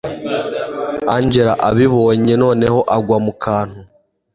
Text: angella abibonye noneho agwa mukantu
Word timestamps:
angella 1.15 1.53
abibonye 1.69 2.33
noneho 2.43 2.79
agwa 2.95 3.17
mukantu 3.25 3.79